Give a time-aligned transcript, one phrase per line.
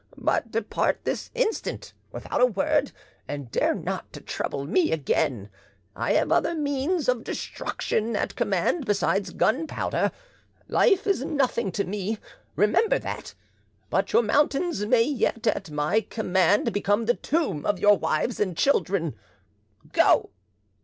[0.17, 2.91] But depart this instant without a word,
[3.27, 5.51] and dare not to trouble me again;
[5.95, 10.09] I have other means of destruction at command besides gunpowder.
[10.67, 12.17] Life is nothing to me,
[12.55, 13.35] remember that;
[13.91, 18.57] but your mountains may yet at my command become the tomb of your wives and
[18.57, 19.13] children.
[19.91, 20.31] Go!"